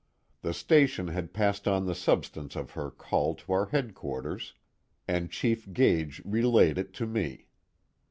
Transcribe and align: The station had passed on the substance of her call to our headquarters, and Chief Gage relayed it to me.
The 0.41 0.55
station 0.55 1.09
had 1.09 1.31
passed 1.31 1.67
on 1.67 1.85
the 1.85 1.93
substance 1.93 2.55
of 2.55 2.71
her 2.71 2.89
call 2.89 3.35
to 3.35 3.53
our 3.53 3.67
headquarters, 3.67 4.55
and 5.07 5.29
Chief 5.29 5.71
Gage 5.73 6.23
relayed 6.25 6.79
it 6.79 6.91
to 6.95 7.05
me. 7.05 7.45